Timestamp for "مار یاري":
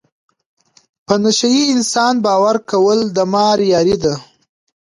3.33-3.97